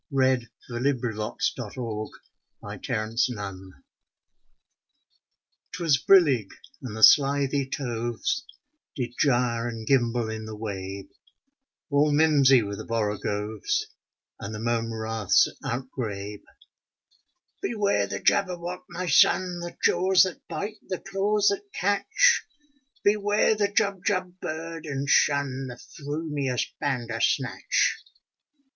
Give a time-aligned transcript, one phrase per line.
[0.11, 2.11] Edward Lear, JABBERWOCKY
[5.71, 6.49] 'TwAS brillig,
[6.81, 8.43] and the slithy toves
[8.95, 11.09] Did gyre and gimble in the wabe;
[11.91, 13.85] All mi rosy were the borogoves,
[14.39, 16.45] And the mome raths outgrabe.
[17.63, 19.59] ''Beware the Jabberwock, my son!
[19.59, 22.43] The jaws that bite, the claws that catch!
[23.03, 27.97] Beware the Jubjub bird, and shun The f rumious Bandersnatch